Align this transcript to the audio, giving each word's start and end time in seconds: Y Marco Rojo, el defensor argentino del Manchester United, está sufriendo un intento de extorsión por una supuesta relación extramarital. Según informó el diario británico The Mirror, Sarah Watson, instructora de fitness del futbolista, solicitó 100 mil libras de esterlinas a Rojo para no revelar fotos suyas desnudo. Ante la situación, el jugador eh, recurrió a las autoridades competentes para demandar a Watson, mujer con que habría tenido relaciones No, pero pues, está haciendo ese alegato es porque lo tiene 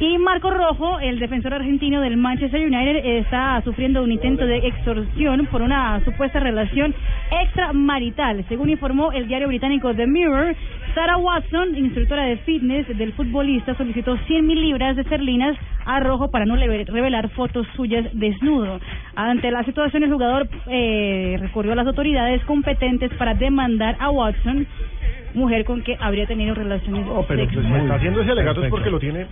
Y 0.00 0.18
Marco 0.18 0.50
Rojo, 0.50 0.98
el 0.98 1.20
defensor 1.20 1.54
argentino 1.54 2.00
del 2.00 2.16
Manchester 2.16 2.60
United, 2.60 2.96
está 3.20 3.62
sufriendo 3.62 4.02
un 4.02 4.10
intento 4.10 4.44
de 4.44 4.56
extorsión 4.66 5.46
por 5.46 5.62
una 5.62 6.04
supuesta 6.04 6.40
relación 6.40 6.92
extramarital. 7.30 8.44
Según 8.48 8.70
informó 8.70 9.12
el 9.12 9.28
diario 9.28 9.46
británico 9.46 9.94
The 9.94 10.08
Mirror, 10.08 10.56
Sarah 10.96 11.16
Watson, 11.18 11.76
instructora 11.76 12.24
de 12.24 12.38
fitness 12.38 12.88
del 12.98 13.12
futbolista, 13.12 13.76
solicitó 13.76 14.16
100 14.16 14.44
mil 14.44 14.62
libras 14.62 14.96
de 14.96 15.02
esterlinas 15.02 15.56
a 15.86 16.00
Rojo 16.00 16.28
para 16.28 16.44
no 16.44 16.56
revelar 16.56 17.28
fotos 17.28 17.64
suyas 17.76 18.04
desnudo. 18.14 18.80
Ante 19.14 19.52
la 19.52 19.62
situación, 19.62 20.02
el 20.02 20.10
jugador 20.10 20.48
eh, 20.66 21.36
recurrió 21.38 21.70
a 21.70 21.76
las 21.76 21.86
autoridades 21.86 22.44
competentes 22.46 23.12
para 23.14 23.34
demandar 23.34 23.94
a 24.00 24.10
Watson, 24.10 24.66
mujer 25.34 25.64
con 25.64 25.82
que 25.82 25.96
habría 26.00 26.26
tenido 26.26 26.52
relaciones 26.52 27.06
No, 27.06 27.24
pero 27.28 27.46
pues, 27.46 27.64
está 27.64 27.94
haciendo 27.94 28.22
ese 28.22 28.32
alegato 28.32 28.64
es 28.64 28.70
porque 28.70 28.90
lo 28.90 28.98
tiene 28.98 29.26